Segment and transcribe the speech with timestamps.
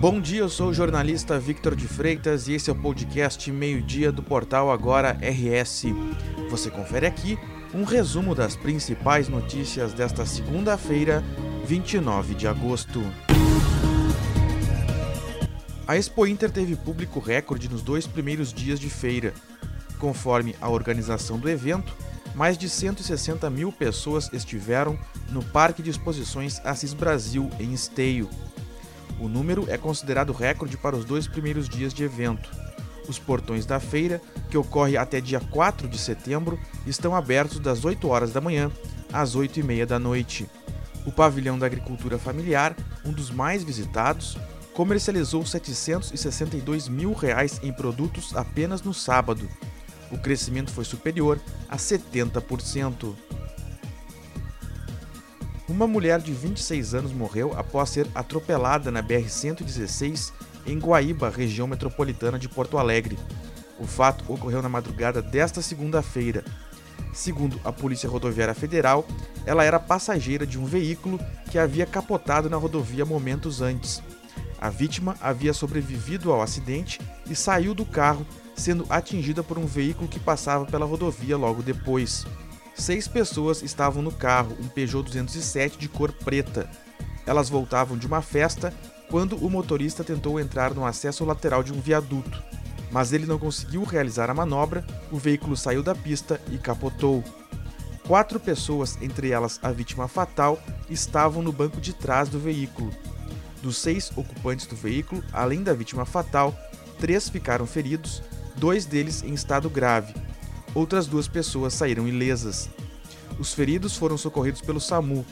[0.00, 4.10] Bom dia, eu sou o jornalista Victor de Freitas e esse é o podcast Meio-Dia
[4.10, 5.88] do portal Agora RS.
[6.48, 7.38] Você confere aqui
[7.74, 11.22] um resumo das principais notícias desta segunda-feira,
[11.66, 13.02] 29 de agosto.
[15.86, 19.34] A Expo Inter teve público recorde nos dois primeiros dias de feira.
[19.98, 21.94] Conforme a organização do evento,
[22.34, 24.98] mais de 160 mil pessoas estiveram
[25.30, 28.30] no Parque de Exposições Assis Brasil, em Esteio.
[29.20, 32.50] O número é considerado recorde para os dois primeiros dias de evento.
[33.06, 38.08] Os portões da feira, que ocorre até dia 4 de setembro, estão abertos das 8
[38.08, 38.72] horas da manhã
[39.12, 40.48] às 8 e meia da noite.
[41.04, 44.38] O pavilhão da agricultura familiar, um dos mais visitados,
[44.72, 49.46] comercializou 762 mil reais em produtos apenas no sábado.
[50.10, 53.14] O crescimento foi superior a 70%.
[55.70, 60.32] Uma mulher de 26 anos morreu após ser atropelada na BR-116
[60.66, 63.16] em Guaíba, região metropolitana de Porto Alegre.
[63.78, 66.44] O fato ocorreu na madrugada desta segunda-feira.
[67.12, 69.06] Segundo a Polícia Rodoviária Federal,
[69.46, 71.20] ela era passageira de um veículo
[71.52, 74.02] que havia capotado na rodovia momentos antes.
[74.60, 80.08] A vítima havia sobrevivido ao acidente e saiu do carro, sendo atingida por um veículo
[80.08, 82.26] que passava pela rodovia logo depois.
[82.74, 86.70] Seis pessoas estavam no carro, um Peugeot 207 de cor preta.
[87.26, 88.72] Elas voltavam de uma festa
[89.08, 92.42] quando o motorista tentou entrar no acesso lateral de um viaduto.
[92.90, 97.22] Mas ele não conseguiu realizar a manobra, o veículo saiu da pista e capotou.
[98.06, 102.90] Quatro pessoas, entre elas a vítima fatal, estavam no banco de trás do veículo.
[103.62, 106.56] Dos seis ocupantes do veículo, além da vítima fatal,
[106.98, 108.22] três ficaram feridos,
[108.56, 110.14] dois deles em estado grave
[110.74, 112.68] outras duas pessoas saíram ilesas.
[113.38, 115.24] Os feridos foram socorridos pelo SAMU.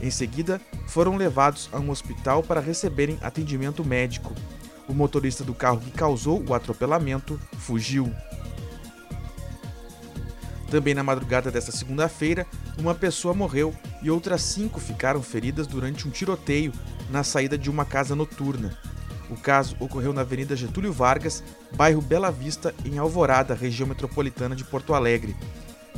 [0.00, 4.32] Em seguida, foram levados a um hospital para receberem atendimento médico.
[4.88, 8.12] O motorista do carro que causou o atropelamento fugiu.
[10.70, 12.46] Também na madrugada desta segunda-feira,
[12.78, 16.72] uma pessoa morreu e outras cinco ficaram feridas durante um tiroteio
[17.10, 18.76] na saída de uma casa noturna.
[19.30, 21.42] O caso ocorreu na Avenida Getúlio Vargas,
[21.74, 25.36] bairro Bela Vista, em Alvorada, região metropolitana de Porto Alegre.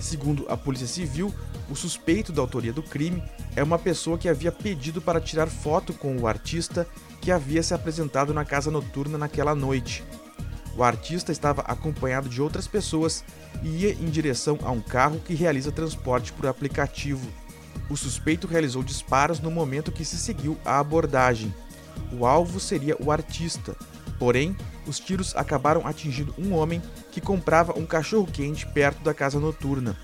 [0.01, 1.35] Segundo a Polícia Civil,
[1.71, 3.23] o suspeito da autoria do crime
[3.55, 6.87] é uma pessoa que havia pedido para tirar foto com o artista
[7.21, 10.05] que havia se apresentado na casa noturna naquela noite.
[10.77, 13.25] O artista estava acompanhado de outras pessoas
[13.63, 17.29] e ia em direção a um carro que realiza transporte por aplicativo.
[17.91, 21.53] O suspeito realizou disparos no momento que se seguiu a abordagem.
[22.13, 23.77] O alvo seria o artista,
[24.19, 26.83] porém, os tiros acabaram atingindo um homem
[27.13, 29.97] que comprava um cachorro-quente perto da casa noturna.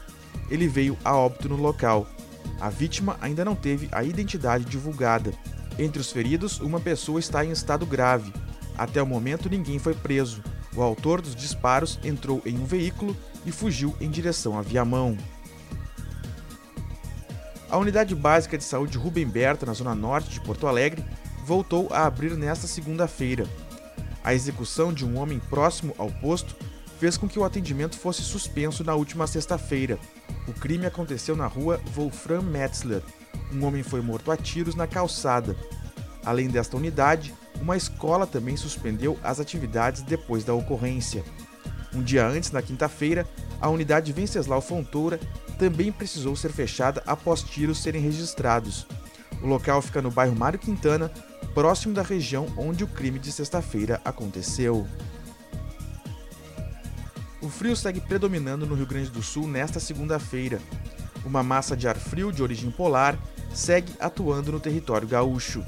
[0.51, 2.07] Ele veio a óbito no local.
[2.61, 5.33] A vítima ainda não teve a identidade divulgada.
[5.79, 8.33] Entre os feridos, uma pessoa está em estado grave.
[8.77, 10.43] Até o momento, ninguém foi preso.
[10.77, 13.17] O autor dos disparos entrou em um veículo
[13.47, 15.17] e fugiu em direção a Viamão.
[17.71, 21.05] A Unidade Básica de Saúde Rubem Berta, na zona norte de Porto Alegre,
[21.45, 23.47] voltou a abrir nesta segunda-feira.
[24.25, 26.57] A execução de um homem próximo ao posto
[26.99, 29.99] fez com que o atendimento fosse suspenso na última sexta-feira.
[30.49, 33.03] O crime aconteceu na rua Wolfram Metzler.
[33.53, 35.55] Um homem foi morto a tiros na calçada.
[36.25, 41.23] Além desta unidade, uma escola também suspendeu as atividades depois da ocorrência.
[41.95, 43.27] Um dia antes, na quinta-feira,
[43.61, 45.21] a unidade Venceslau Fontoura
[45.59, 48.87] também precisou ser fechada após tiros serem registrados.
[49.43, 51.13] O local fica no bairro Mário Quintana,
[51.55, 54.87] próximo da região onde o crime de sexta-feira aconteceu.
[57.41, 60.61] O frio segue predominando no Rio Grande do Sul nesta segunda-feira.
[61.25, 63.17] Uma massa de ar frio de origem polar
[63.55, 65.65] segue atuando no território gaúcho.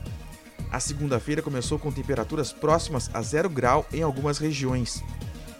[0.73, 5.05] A segunda-feira começou com temperaturas próximas a zero grau em algumas regiões.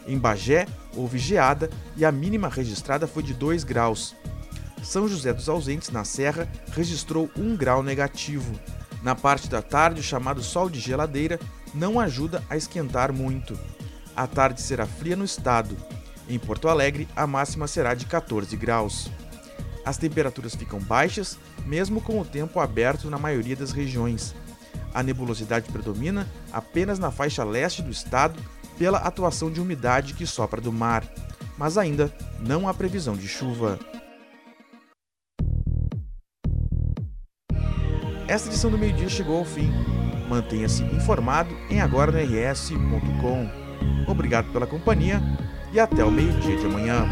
[0.07, 4.17] Em Bagé, houve geada e a mínima registrada foi de 2 graus.
[4.83, 8.53] São José dos Ausentes, na Serra, registrou 1 grau negativo.
[9.03, 11.39] Na parte da tarde, o chamado sol de geladeira
[11.75, 13.59] não ajuda a esquentar muito.
[14.17, 15.77] A tarde será fria no estado.
[16.29, 19.11] Em Porto Alegre, a máxima será de 14 graus.
[19.85, 24.35] As temperaturas ficam baixas, mesmo com o tempo aberto na maioria das regiões.
[24.93, 28.41] A nebulosidade predomina apenas na faixa leste do estado
[28.79, 31.05] pela atuação de umidade que sopra do mar,
[31.57, 33.79] mas ainda não há previsão de chuva.
[38.29, 39.71] Esta edição do meio-dia chegou ao fim.
[40.29, 43.49] Mantenha-se informado em agora.rs.com.
[44.09, 45.23] Obrigado pela companhia
[45.73, 47.07] e até o meio-dia de amanhã.